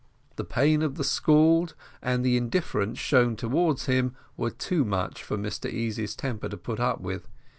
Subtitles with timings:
[0.35, 5.37] The pain of the scald and the indifference shown towards him were too much for
[5.37, 7.27] Mr Easy's temper to put up with.